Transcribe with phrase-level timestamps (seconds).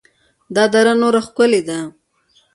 [0.55, 1.79] د دره نور ښکلې ده